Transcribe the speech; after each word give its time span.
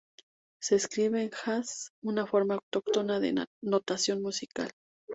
Se 0.59 0.75
escribe 0.77 1.21
en 1.21 1.29
"jaz", 1.29 1.91
una 2.03 2.25
forma 2.25 2.55
autóctona 2.55 3.19
de 3.19 3.45
notación 3.61 4.23
musical. 4.23 4.71